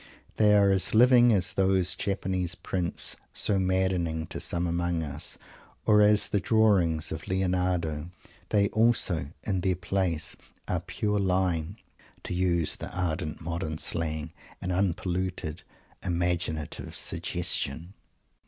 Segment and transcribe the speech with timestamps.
[0.37, 5.37] They are as living as those Japanese Prints so maddening to some among us,
[5.85, 8.09] or as the drawings of Lionardo.
[8.49, 10.35] They also in their place
[10.67, 11.77] are "pure line"
[12.23, 15.61] to use the ardent modern slang, and unpolluted
[16.01, 17.93] "imaginative suggestion."